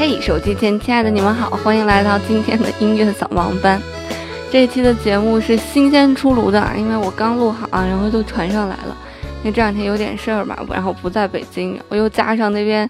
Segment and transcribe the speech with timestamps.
[0.00, 3.78] 嘿，手机前亲爱的你们好，欢迎来到今天的音乐扫盲班。
[4.50, 8.96] 这一期的节目是新鲜出炉的，因为我刚录好，然后就传上来了。
[9.42, 12.88] 因为这两天有点事儿嘛，然后不在北京，我又加上那边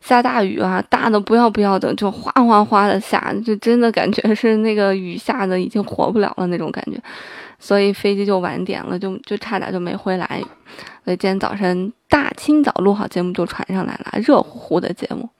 [0.00, 7.00] 下大雨啊，大的不要不要的，就哗哗哗的下，就真的感觉是那个雨下的已经活不了了那种感觉，
[7.60, 10.42] 所以飞机就晚点了，就就差点就没回来。
[11.04, 15.30] 所以今天早晨大清早录好节目就传上来了，热乎乎的节目。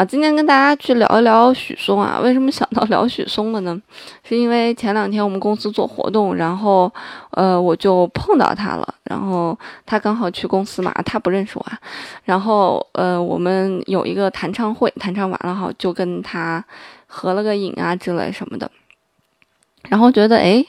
[0.00, 2.18] 啊，今天跟大家去聊一聊许嵩啊。
[2.22, 3.78] 为什么想到聊许嵩了呢？
[4.24, 6.90] 是因为前两天我们公司做活动，然后
[7.32, 11.78] 呃我就碰到他了，然后他刚好去公司嘛，他不认识我，啊，
[12.24, 16.64] 然后呃我们有一个弹唱会，弹唱完了哈，就跟他
[17.06, 18.70] 合了个影啊之类什么的，
[19.88, 20.64] 然后觉得哎。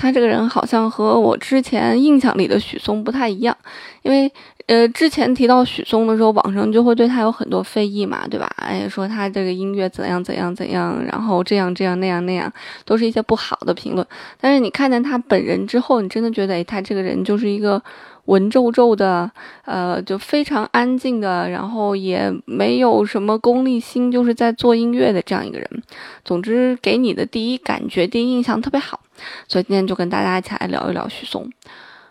[0.00, 3.58] 他这个人好像和我之前印象里的许嵩不太一样，
[4.02, 4.32] 因为
[4.66, 8.48] 呃，之前提到许嵩的时候，网上就会对他有很多非议嘛，对吧？
[8.58, 12.48] 哎，说他这个音乐怎样怎样怎样，然后这样这样那样那样，
[12.84, 14.06] 都是一些不好的评论。
[14.40, 17.82] 但是你看见他本人之后，你真的觉得，哎，他这个人就是一个。
[18.28, 19.30] 文绉绉的，
[19.64, 25.82] 呃，就非常安静的，然后也没有什么功利心，就是在做音乐的这样一个人。
[26.26, 29.00] 总之，给你的第一感觉、第一印象特别好，
[29.48, 31.50] 所以今天就跟大家一起来聊一聊许嵩。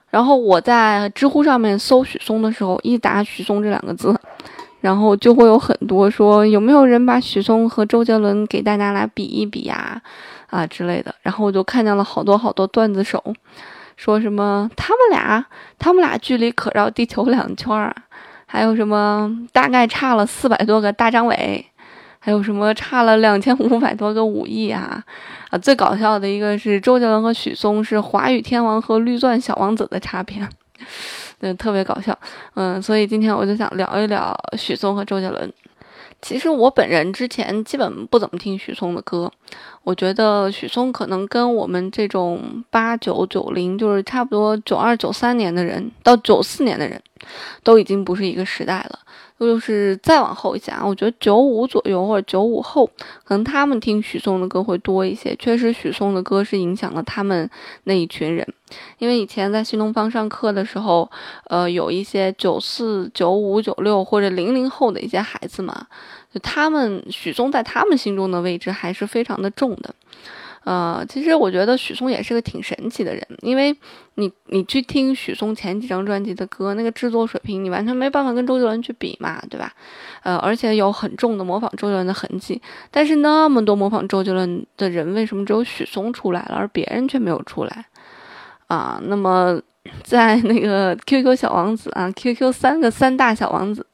[0.10, 4.20] 然后我在知乎上面搜许嵩的时候，一打许嵩这两个字，
[4.82, 10.02] 然后就会有很多说有没有人把许嵩和周杰伦给大家来比一比呀，
[10.48, 11.14] 啊之类的。
[11.22, 13.24] 然后我就看见了好多好多段子手。
[13.98, 14.70] 说什么？
[14.78, 15.46] 他们俩，
[15.78, 17.94] 他们俩距离可绕地球两圈儿，
[18.46, 19.30] 还有什么？
[19.52, 21.66] 大概差了四百多个大张伟，
[22.20, 22.72] 还有什么？
[22.76, 25.04] 差了两千五百多个武艺啊！
[25.50, 30.48] 啊，最搞笑的一个是周杰伦和许嵩是华语天王和绿钻小王子的差别，
[31.42, 32.18] 对，特别搞笑。
[32.54, 35.52] 嗯，所以今天我就想聊一聊许嵩和周杰伦。
[36.28, 39.32] 其实我本人之前基本不怎么听许嵩的歌，
[39.86, 47.02] 我觉得许嵩可能跟我们这种八九九零，就是差不多九二九三年的人到九四年的人，
[47.64, 49.00] 都已经不是一个时代了。
[49.40, 52.88] 就是再往后一些啊，我觉得九五左右或者九五后，
[53.24, 55.36] 可能他们听许嵩的歌会多一些。
[55.36, 57.48] 确实，许嵩的歌是影响了他们
[57.84, 58.46] 那一群人。
[58.98, 61.08] 因为以前在新东方上课的时候，
[61.50, 65.86] 呃，有一些九四、九五、九六或者零零后的一些孩子嘛，
[66.40, 69.94] 他们许嵩在他们心中的位置还是非常的重的。
[70.64, 73.74] 呃，其实我觉得许嵩也是个挺神奇的人，因为
[74.16, 79.72] 你你去听许嵩前几张专辑的歌，那个制作水平你完全没办法跟周杰伦去比嘛，对吧？
[80.24, 82.62] 呃，而且有很重的模仿周杰伦的痕迹。
[82.92, 87.86] 但是那么多模仿周杰伦的人，为什么只有许嵩出来了，而别人却没有出来？
[88.68, 89.60] 啊，那么。
[90.04, 93.88] 在那个 QQ 小王子啊，QQ 三个三大小王子，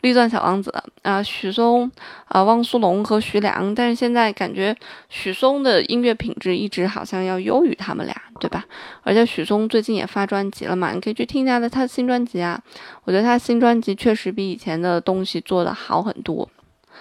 [0.00, 1.88] 绿钻小王子啊，许嵩
[2.26, 3.72] 啊，汪苏泷和徐良。
[3.72, 4.76] 但是现在感觉
[5.08, 8.64] 许嵩的音乐品质一直好像要优于他们俩，对吧？
[9.04, 12.60] 而且许嵩最近也发专辑了嘛，你可以去听一下他的新专辑啊。
[13.04, 16.48] 我觉得他新专辑确实比以前的东西做的好很多。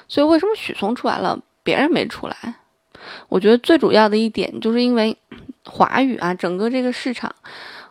[0.08, 2.36] 所以为什么许嵩出来了，别人没出来？
[3.30, 5.16] 我觉得最主要的一点就是因为
[5.70, 7.34] 华语啊，整个这个市场。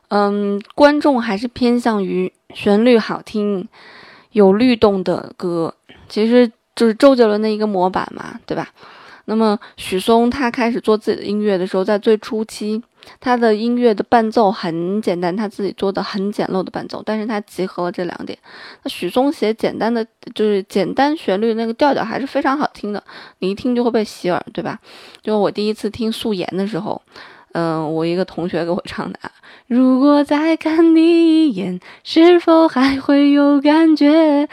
[0.09, 3.67] 嗯，观众还是偏向于旋律好听、
[4.31, 5.75] 有律动的歌，
[6.09, 8.69] 其实就是周杰伦的一个模板嘛，对吧？
[9.25, 12.81] 那么许嵩他开始做自己的音乐的时候，在最初期，
[13.19, 18.39] 他的音乐的伴奏很简单，他自己做的很简陋的伴奏，但是他集合了这两点。
[18.85, 20.07] 那许嵩写简单的，
[20.37, 23.03] 就是简单旋律那个调调还是非常好听的，
[23.41, 24.79] 你一听就会被洗耳，对吧？
[25.21, 27.03] 就我第一次听素颜的时候。
[27.59, 29.19] 嗯，我一个同学给我唱的。
[29.67, 34.47] 如果再看你一眼，是否还会有感觉？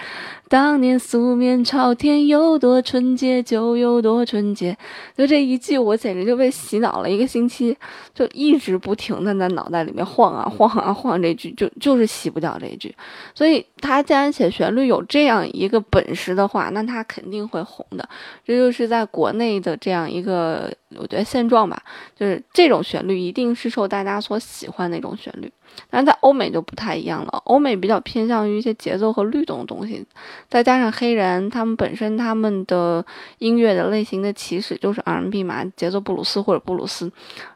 [0.53, 4.77] 当年素面朝天有多纯洁，就有多纯洁。
[5.17, 7.75] 就这一句，我简直就被洗脑了一个星期，
[8.13, 11.19] 就一直不停的在脑袋里面晃啊晃啊晃。
[11.19, 12.93] 这句就就是洗不掉这句。
[13.33, 18.07] 所以他既然写旋律有这样一个本事的话，那他肯定会红的。
[18.45, 21.81] 这就是在国内的这样一个我觉得现状吧，
[22.15, 25.51] 就是这种旋律一定是受大家所喜欢的一种旋律。
[25.89, 30.05] 但是在欧美就不太一样了，欧美比较偏向于一些节奏和律动的东西，
[30.49, 33.05] 再加上黑人他们本身他们的
[33.39, 37.11] 音乐的类型的起始就是 R&B 嘛，节奏布鲁斯或者布鲁斯，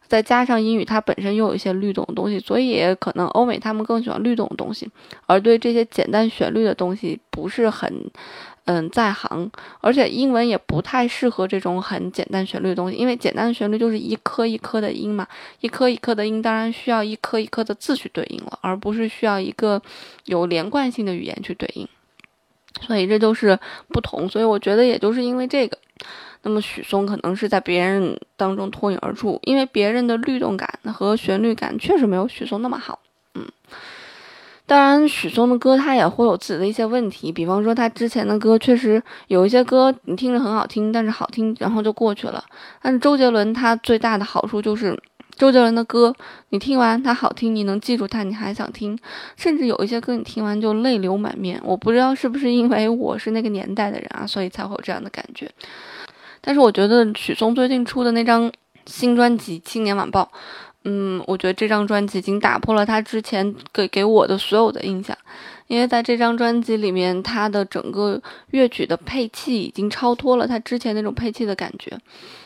[0.08, 4.90] 再加上英语它本身又有一些律动的东西，所以可能欧美他们更喜欢律动的东西，
[5.26, 8.10] 而对这些简单旋律的东西不是很。
[8.68, 9.50] 嗯，在行，
[9.80, 15.26] 而且英文也不太适合这种很简单旋律的东西，因为简单的旋律就是一颗一颗的音嘛，
[15.62, 19.82] 一颗一颗的音，当然需要一颗一颗的字去对应了，而不是需要一个
[20.26, 21.88] 有连贯性的语言去对应，
[22.82, 24.28] 所以这就是不同。
[24.28, 25.78] 所以我觉得，也就是因为这个，
[26.44, 33.00] 那么许嵩可能是在别人当中脱颖而出，因为别人的律动感和旋律感确实没有许嵩那么好，
[34.68, 42.44] 当然，许嵩的歌他也会有自己的一些问题，比方说他之前的歌确实有一些歌你听着很好听，但是好听然后就过去了。
[42.82, 45.02] 但是周杰伦他最大的好处就是，
[45.38, 46.14] 周杰伦的歌
[46.50, 49.00] 你听完他好听，你能记住他，你还想听，
[49.38, 51.58] 甚至有一些歌你听完就泪流满面。
[51.64, 55.50] 我不知道是不是因为我是那个年代的人啊，所以才会有这样的感觉。
[56.42, 58.52] 但是我觉得许嵩最近出的那张
[58.86, 60.30] 新专辑《青年晚报》。
[60.84, 65.18] 嗯，我觉得这张专辑已经打破了他之前给给我的所有的印象，
[65.68, 68.22] 因为在这张专辑里面，他的整个
[68.52, 71.98] 乐曲的配器已经超脱了他之前那种配器的感觉。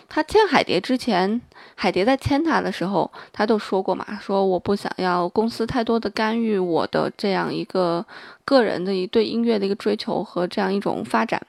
[0.10, 1.39] 他签海蝶之前，
[1.75, 8.04] 海蝶在签他的时候，他都说过嘛，说我不想要公司太多的干预我的这样一个
[8.44, 11.39] 个人的一对音乐的一个追求和这样一种发展，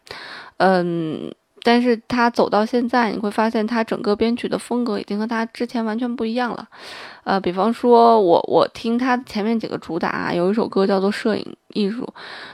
[0.58, 1.32] 嗯。
[1.62, 6.66] 但是他走到现在，你会发现他整个编曲的风格已经和他之前完全不一样了。
[7.24, 12.02] 呃，比方说，我我听他前面几个主打，有一首歌叫做《摄影艺术》，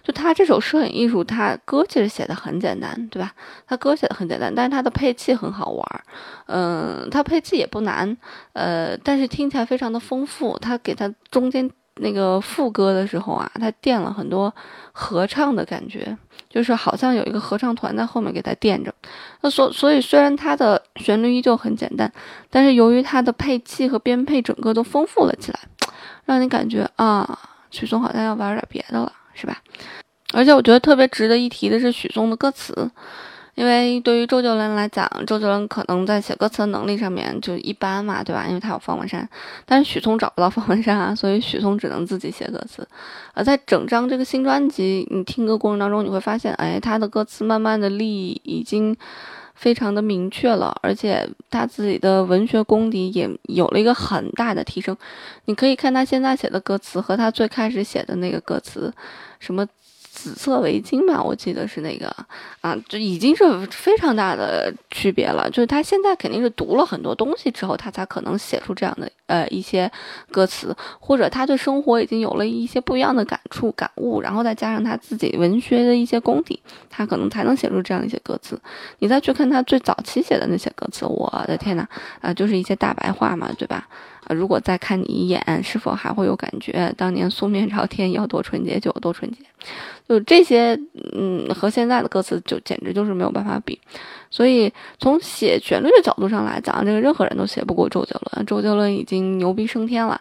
[0.07, 3.33] 就他这首《摄影艺术》，他歌其实写的很简单，对吧？
[3.67, 6.05] 他歌写的很简单，但是他的配器很好玩，
[6.47, 8.17] 嗯，他配器也不难，
[8.53, 10.59] 呃，但是听起来非常的丰富。
[10.59, 11.71] 他给他中间。
[12.01, 14.55] 那个副歌的时候啊，他垫了很多
[14.93, 16.17] 合唱的感觉，
[16.49, 18.93] 就是好像有一个合唱团在后面给他垫着。
[19.41, 22.11] 那所所以虽然它的旋律依旧很简单，
[22.51, 25.61] 但是由于它的配器和编配整个都丰富了起来，
[26.25, 27.39] 让你感觉啊，
[27.71, 29.59] 许嵩好像要玩点别的了，是吧？
[30.35, 32.91] 而且我觉得特别值得一提的是许嵩的歌词。
[33.59, 38.47] 因为对于周杰伦来讲，周杰伦可能在写歌词的能力上面就一般嘛，对吧？
[38.47, 39.29] 因为他有方文山，
[39.67, 42.87] 但是许嵩找不到方文山啊，所以许嵩只能自己写歌词。
[43.35, 48.97] 而在整张这个新专辑你听歌过程当中，你会发现，哎，他的歌词慢慢的力已经
[49.57, 54.97] 非常的明确了，而且他自己的文学功底也有了一个很大的提升。
[55.47, 58.95] 你可以看他现在写的歌词和他最开始写的那个歌词，
[59.41, 59.67] 什么。
[60.21, 62.13] 紫色围巾吧，我记得是那个
[62.61, 65.49] 啊，就已经是非常大的区别了。
[65.49, 69.89] 就是他现在肯定是读了很多东西之后，他才可能写出这样的呃一些
[70.33, 76.61] 歌词，或者他对生活已经有了一些不一样的感触感悟，然后再加上他自己文学的一些功底，
[76.91, 78.61] 他可能才能写出这样一些歌词。
[78.99, 81.87] 你再去看他最早期写的那些歌词，我的天呐，
[82.21, 83.87] 啊，就是一些大白话嘛，对吧？
[84.29, 86.93] 如果再看你一眼，是否还会有感觉？
[86.97, 89.39] 当年素面朝天，要多纯洁就有多纯洁。
[90.09, 90.79] 就这些，
[91.15, 93.79] 嗯，和现在的歌词就简直就是没有办法比。
[94.31, 98.47] 所以从写旋律的角度上来讲，这个任何人都写不过周杰伦。
[98.47, 100.21] 周杰伦已经牛逼升天了。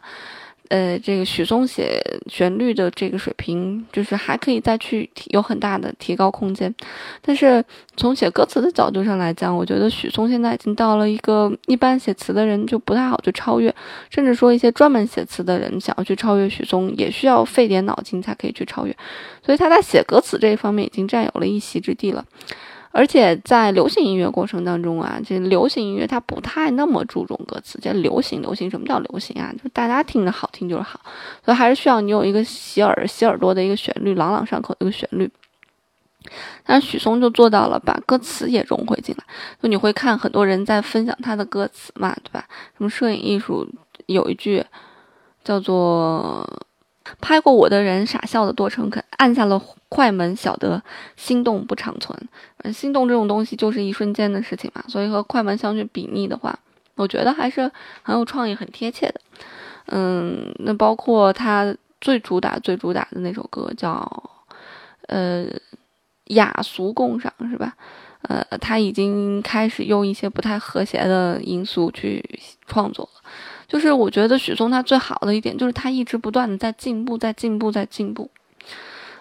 [0.70, 6.74] 呃，这个许嵩写旋律的这个水平，就是还可以再去有很大的提高空间。
[7.22, 7.64] 但是
[7.96, 13.74] 从写歌词的角度上来讲，我觉得许嵩现在已经到了一个一般写词的人就不太好去超越，
[14.10, 18.96] 甚至说一些专门写词的人想要去超越许嵩，也需要费点脑筋才可以去超越。
[19.46, 22.26] 所以他在写歌词这一方面已经占有了一席之地了。
[22.98, 28.68] 而且在流行音乐过程当中啊，这流行音乐它不太那么注重歌词，叫流行流行。
[28.72, 29.54] 什么叫流行啊？
[29.64, 31.00] 就大家听着好听就是好，
[31.46, 35.32] 所以还是需要你有一个洗耳洗耳朵的一个旋律，朗朗上口的一个旋律。
[36.66, 39.24] 但许嵩就做到了，把歌词也融汇进来。
[39.62, 42.48] 就你会看很多人在分享他的歌词嘛，对吧？
[42.76, 43.68] 什么摄影艺术
[44.08, 44.66] 有一句
[45.44, 46.44] 叫做。
[47.22, 50.82] 拍过我的人傻笑的多诚恳，按下了快门，晓得
[51.16, 52.18] 心动不长存。
[52.74, 56.58] 心动这种东西就是一瞬间的事情嘛，所以和快门相去比拟的话，
[56.96, 57.72] 我觉得还是
[58.02, 59.22] 很有创意、很贴切的。
[59.88, 64.06] 嗯，那包括他最主打、最主打的那首歌叫
[65.08, 65.46] 呃
[66.26, 67.74] 雅俗共赏，是吧？
[68.24, 72.22] 呃，他已经开始用一些不太和谐的因素去
[72.66, 73.22] 创作了。
[73.68, 78.30] 就是我觉得许嵩他最好的一点就是他一直不断的在进步，在进步，在进步。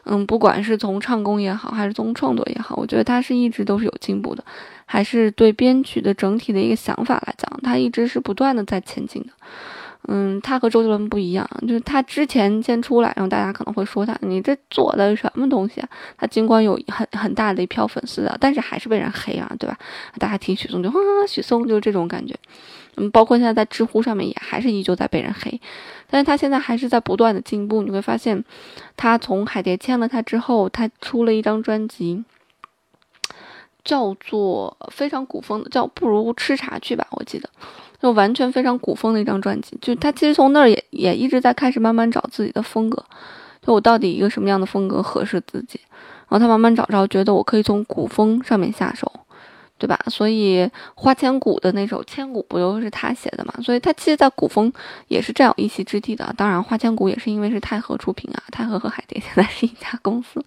[0.05, 4.45] 嗯，不管是从唱功也好，还是从创作也好，我觉得他是一直都是有进步的。
[4.85, 9.31] 还是对编曲的整体的一个想法来讲，他一直是不断的在前进的。
[10.07, 15.88] 嗯，他和周杰伦不一样，就是他之前先出来，然后大家可能会说他，你这做的什么东西啊？
[16.17, 19.76] 他尽管有很很大的一票粉丝的，但是还是被人黑啊，对吧？
[20.21, 22.33] 大家听许嵩就哼哼，许嵩就这种感觉。
[22.97, 25.61] 嗯，包括现在在知乎上面也还是依旧在被人黑，
[26.09, 27.83] 但是他现在还是在不断的进步。
[27.83, 28.45] 你会发现，
[28.97, 32.25] 他从海蝶签了他之后，他出了一张专辑，
[33.85, 37.49] 叫做非常古风的，叫不如吃茶去吧，我记得。
[37.99, 43.03] 就完全非常古风的一张专辑，就他其实从那儿也也一直在开始慢慢找自己的风格，
[43.62, 45.81] 就我到底一个什么样的风格合适自己，
[46.29, 49.11] 然后他慢慢找着，觉得我可以从古风上面下手，
[49.78, 49.99] 对吧？
[50.09, 53.54] 所以花千骨的那首《千古》不都是他写的嘛？
[53.62, 54.73] 所以他其实，在古风
[55.09, 56.35] 也是占有一席之地的。
[56.37, 60.45] 当然，花千骨也是因为是太和出品啊，太和和海蝶现在是一家公司，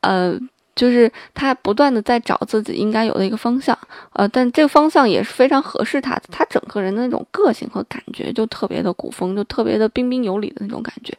[0.00, 0.38] 呃。
[0.74, 3.76] 就是他不断的在找自己应该有的一个方向，
[4.14, 11.14] 呃，但这个方向也是非常合适他的，他整个人的那种个性和感觉就特别的古风，就特别的彬彬有礼的那种感觉。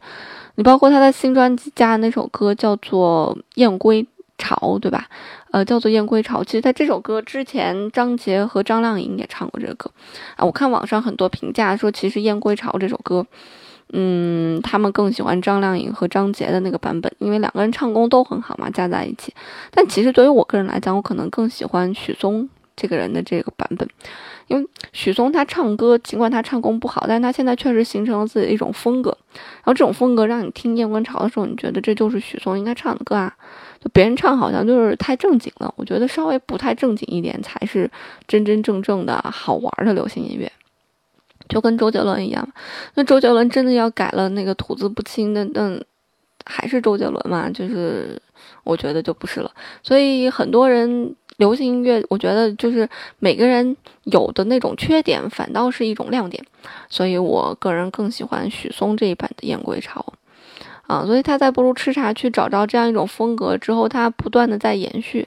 [0.56, 4.04] 你包括他的新专辑加的那首歌叫做《燕归
[4.38, 5.06] 潮》，对吧？
[5.50, 6.40] 呃，叫做《燕归巢》。
[6.44, 9.90] 其实在这首歌之前张杰和张靓颖也唱过这个歌
[10.36, 10.44] 啊。
[10.44, 13.26] 我看网上很多评价说，其实《燕归巢》这首歌。
[13.92, 19.32] 嗯，他们更喜欢张靓颖和张杰的那个版本，因为两个人唱功都很好嘛，加在一起。
[19.70, 23.86] 但其实对于我个人来讲，我可能更喜欢许嵩这个人的这个版本，
[24.48, 29.16] 因为许嵩他唱歌，尽管他唱功不好，但是他现在确实形成了自己的一种风格。
[29.34, 33.36] 然后这种风格让你听《燕归巢》的时候，你觉得这就是许嵩应该唱的歌啊？
[33.92, 37.90] 别人唱好像就是太正经了，我觉得稍微不太正经一点才是
[38.26, 40.50] 真真正正的好玩的流行音乐。
[41.46, 42.48] 就跟周杰伦一样，
[42.94, 45.78] 那周杰伦真的要改了那个吐字不清的，那
[46.46, 47.50] 还是周杰伦嘛？
[47.50, 48.20] 就是
[48.64, 49.50] 我觉得就不是了。
[49.82, 52.88] 所以很多人流行音乐，我觉得就是
[53.18, 56.42] 每个人有的那种缺点，反倒是一种亮点。
[56.88, 60.00] 所以我个人更喜欢许嵩这一版的《燕归巢》
[60.86, 65.26] 啊，所以他在不如吃茶去找到这样一种风格之后，他不断的在延续。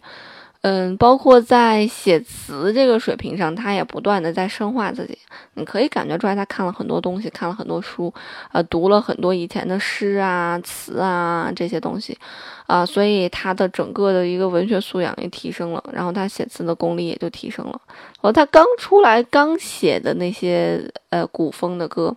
[0.62, 5.18] 嗯，包括在写词这个水平上，他也不断的在深化自己。
[5.54, 8.12] 你可以感觉出来，他看了很多东西，看了很多书，
[8.52, 12.18] 呃，读了很多以前的诗啊、词啊这些东西，
[12.66, 17.80] 啊，所以他的整个的一个文学素养也提升了，然后他写词的功力也就提升了。
[18.20, 22.14] 和他刚出来刚写的那些呃古风的歌，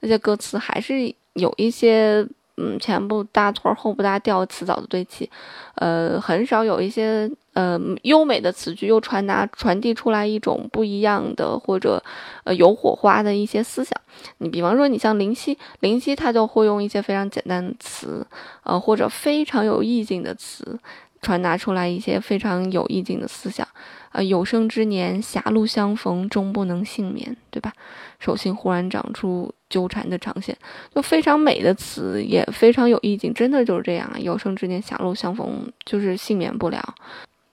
[0.00, 2.26] 那些歌词还是有一些。
[2.56, 5.30] 嗯，前不搭错后不搭调，词藻的堆砌，
[5.74, 12.02] 呃，很少有一些呃优美的词句又传达传递出来一种不一样的或者
[12.44, 13.98] 呃有火花的一些思想。
[14.38, 18.26] 你比方说，你像林夕，林夕他就会用一些非常简单的词，
[18.62, 20.78] 呃，或者非常有意境的词，
[21.20, 23.68] 传达出来一些非常有意境的思想。
[24.16, 27.70] 呃，有生之年狭路相逢终不能幸免，对吧？
[28.18, 30.56] 手心忽然长出纠缠的长线，
[30.94, 34.16] 就非常美的词，也非常有意境，真的就是这样啊！
[34.18, 36.94] 有生之年狭路相逢，就是幸免不了。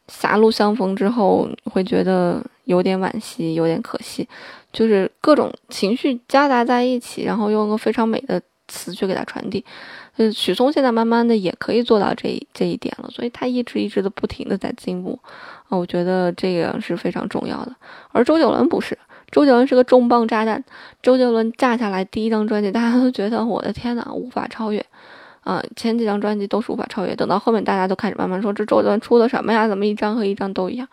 [0.08, 4.26] 狭路相逢之后，会觉得有点惋惜，有点可惜，
[4.72, 9.64] 就是各种情绪夹杂在一起，然后用个非常美的词去给它传递。
[10.18, 15.20] 呃，许嵩现在慢慢的也可以做到这这一点了，所以他一直一直的不停的在进步，
[15.70, 17.76] 啊，我觉得这个是非常重要的。
[18.12, 18.98] 而周杰伦不是，
[19.32, 20.64] 周杰伦是个重磅炸弹，
[21.02, 24.86] 周杰伦炸下来第一张专辑，大家都觉得我的天呐，无法超越，
[25.42, 30.88] 啊，前几张专辑都是无法超越，等到后面大家都开始慢慢说这周杰伦出的什么呀，怎么一张和一张都一样。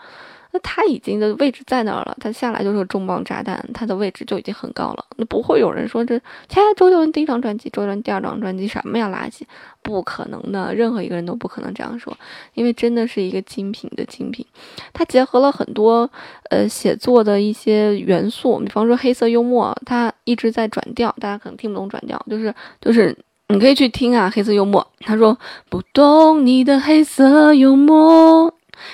[0.52, 5.04] 那他已经的位置在那儿了，他下来就是重磅炸弹，他的位置就已经很高了。
[5.16, 9.42] 那不会有人说这，切，周杰伦第一张专辑，周杰伦第二张专辑什么呀垃圾？
[9.82, 12.16] 不可能的，任何一个人都不可能这样说，
[12.54, 14.44] 因为真的是一个精品的精品。
[14.92, 16.10] 他结合了很多
[16.50, 23.16] 呃写作的一些元素，比方说黑色幽默，他一直在转调，大家可能听不懂转调，就是就是
[23.48, 24.86] 你可以去听啊，黑色幽默。
[25.00, 25.38] 他说
[25.68, 28.52] 不懂你的黑色幽默。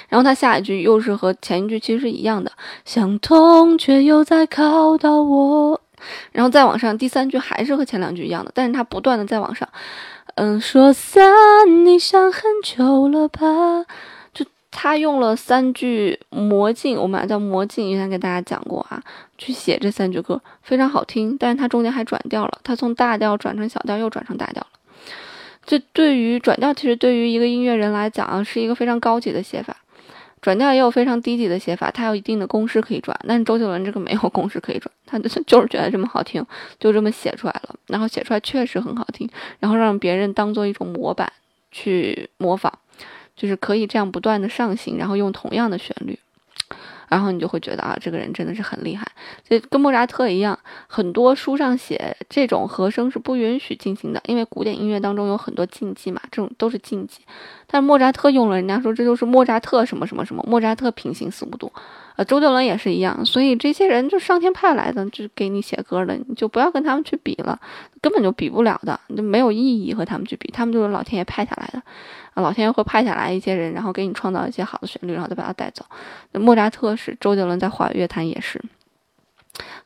[0.09, 2.53] 然后他下一句又是和前一句其实是一样的，
[2.85, 5.81] 想通却又在考倒我。
[6.33, 9.67] 然后再往上，第三句还是和前两句一样的，但是他不断的在往上，
[10.35, 13.87] 嗯，说散你想很久了吧？
[14.35, 19.03] 就他用了三句魔镜，我们叫魔镜，以前给大家讲过啊，
[19.39, 24.76] 去写这三句歌非常好听，但是他中间还转调了，他从大调转成小调，又转成大调了。
[25.67, 29.77] 这对于转调，其实对于一个音乐人来讲，是一个非常高级的写法。
[30.41, 33.19] 转调也有非常低级的写法，它有一定的公式可以转。
[33.27, 36.45] 但是周杰伦这个没有公式可以转，他就 就是觉得这么好听，
[36.79, 37.75] 就这么写出来了。
[37.89, 41.33] 然后写出来确实很好听，然后让别人当做一种模板
[41.73, 42.71] 去模仿，
[43.35, 46.17] 就是可以这样不断的上行，然后用同样的旋律。
[47.09, 49.07] 然后你就会觉得啊，这个人真的是很厉害。
[49.49, 57.21] 这跟莫扎特一样，很多书上写这种和声是不允许进行的，因为古典音乐当中有很多禁忌嘛，这种都是禁忌。
[57.67, 61.73] 但莫扎特用了，人家说这就是莫扎特什么什么什么，莫扎特平行四五度。
[62.17, 67.61] 呃，周杰伦也是一样，所以这些人就上天派来的，就给你写歌的，你就不要跟他们去比了，
[68.01, 71.83] 根本就比不了的，你就没有意义和他们去比，他们就是老天爷派下来的，
[72.33, 75.85] 啊，老天爷会派下来一些人，然后给你创造一些好的旋律，然后再把它带走。
[76.33, 78.63] 那莫扎特是，周杰伦在华语乐坛也是，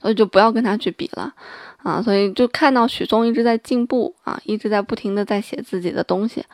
[0.00, 1.34] 所以就不要跟他去比了，
[1.78, 6.44] 啊，所以就看到许嵩一直在进步啊，一直在不停的在写自己的东西，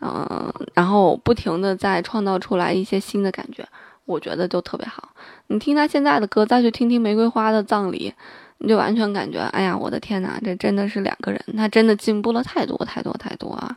[0.00, 3.66] 嗯，然后不停的在创造出来一些新的感觉。
[4.04, 5.10] 我觉得就特别好，
[5.48, 8.10] 你听他现在的歌，再去听听《玫瑰花的葬礼》，
[8.56, 13.76] 你就完全感觉，哎呀，我的天哪，这真的是两个人，他真的进步了太多太多太多啊！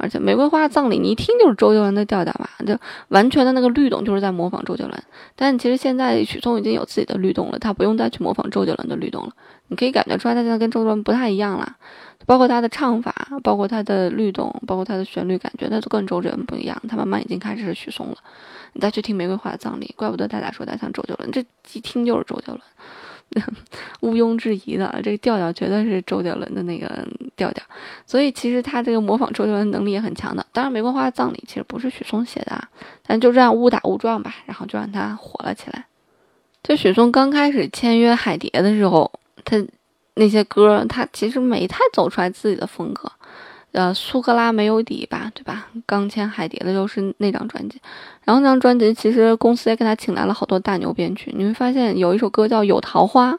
[0.00, 5.02] 而且《玫瑰花的葬礼》，你一听就是周杰伦的调调吧，就完全的那个律动就是在模仿周杰伦。
[5.36, 9.32] 但其实现在许嵩已经有自己的律动了，他不用再去模仿周杰伦的律动了，
[9.66, 11.76] 你可以感觉出来他现在跟周杰伦不太一样了，
[12.28, 18.16] 包括他的唱法，包括他的律动，包括他的旋律感觉，那都跟周杰伦不一样，他慢慢已经开始是许嵩了。
[18.74, 21.42] 你再去听《玫瑰花的葬礼》，怪不得大家说他像周杰伦，这
[21.72, 23.46] 一听就是周杰伦，
[24.00, 27.02] 毋庸置疑的，这个调调绝对是周杰伦的那个
[27.34, 27.64] 调调。
[28.04, 30.44] 所以其实他这个模仿周杰伦能力也很强的。
[30.52, 32.68] 当然，《玫瑰花的葬礼》其实不是许嵩写的，啊，
[33.06, 35.86] 但就这样误打误撞吧，然后就让他火了起来。
[36.62, 39.10] 就许嵩刚开始签约海蝶的时候，
[39.46, 39.56] 他
[40.18, 43.10] 那些歌，他其实没太走出来自己的风格。
[43.72, 45.66] 呃，苏格拉没有底吧，对吧？
[45.84, 47.78] 刚签海蝶的就是那张专辑，
[48.24, 51.32] 然后那张专辑其实公司也给他请来了好多大牛编曲。
[51.36, 53.32] 你会发现有一首歌叫《有桃花》，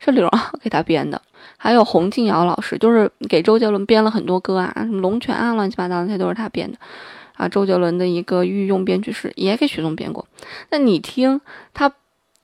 [0.00, 1.20] 是刘荣浩给他编的，
[1.58, 6.78] 还有洪敬尧老师就是给周杰伦编了很多歌啊，什么《龙泉》啊，乱七八糟，那些都是他编的
[7.36, 7.46] 啊。
[7.46, 10.26] 周杰伦的一个御用编曲师也给许嵩编过。
[10.70, 11.42] 那你听
[11.74, 11.92] 他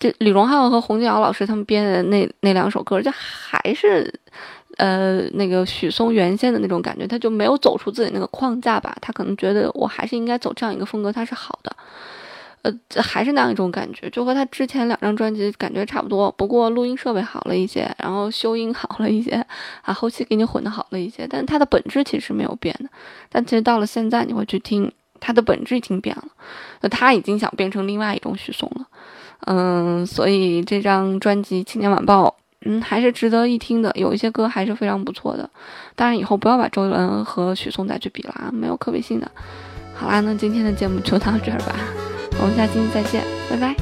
[0.00, 4.12] 这李荣浩和洪金瑶老师他们编的那那两首歌，就还是。
[4.76, 8.96] 呃，那个许嵩原先的那种感觉，他就没有走出自己那个框架吧？
[9.02, 11.76] 他可能觉得我还是应该走这样一个风格，他是好的。
[12.62, 16.30] 呃，还是那样一种感觉，就和他之前两张专辑感觉差不多。
[16.32, 19.44] 不过录音设备好了一些，然后修音好了一些，
[19.82, 22.88] 啊，后期给你混的好了一些，但他的本质其实没有变的。
[23.28, 26.24] 但其实到了现在，你会去听，他的本质已经变了，
[26.80, 28.86] 那他已经想变成另外一种许嵩了。
[29.46, 32.26] 嗯，所以这张专辑《青年晚报》。
[32.66, 35.48] 嗯，还是值得一听的，有一些歌还是非常不错的。
[35.96, 39.30] 当然，以后不要把周杰伦和许嵩再去比了啊，没有可比性的。
[39.94, 41.74] 好啦，那今天的节目就到这儿吧，
[42.38, 43.74] 我们下期再见，拜拜。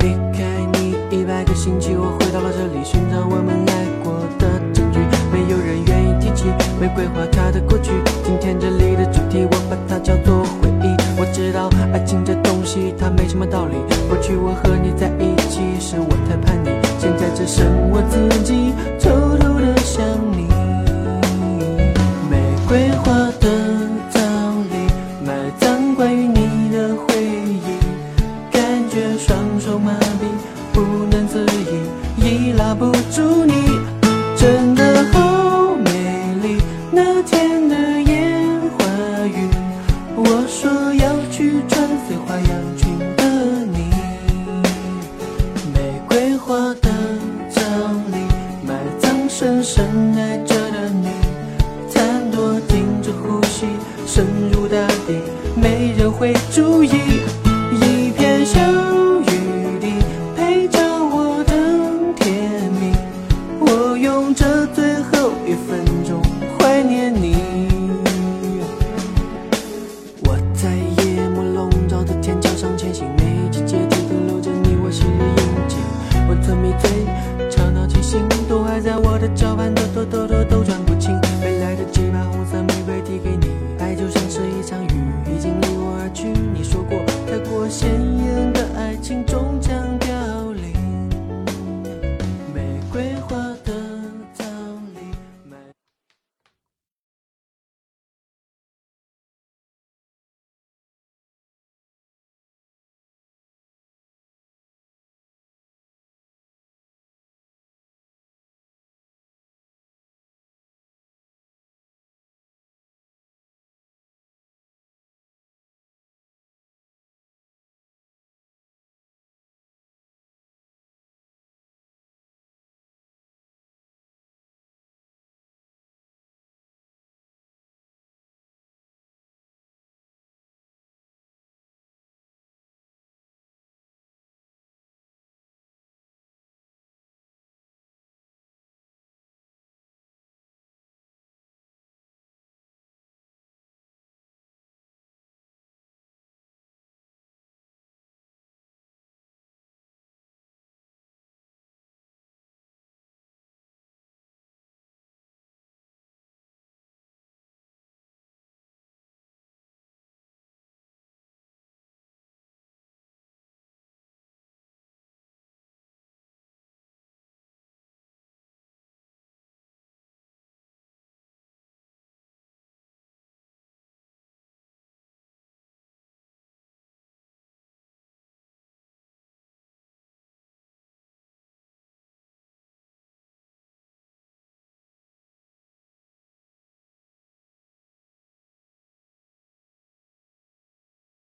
[0.00, 3.87] 离开你一百个星期，我回到了这里，寻找我们爱，
[6.80, 7.90] 玫瑰花它的过去
[8.24, 10.96] 今天这里的主题我把它叫做回忆。
[11.18, 13.74] 我知道爱情这东西它没什么道理。
[14.08, 19.27] 过去我和你在一起是我太叛逆现在只剩我自己从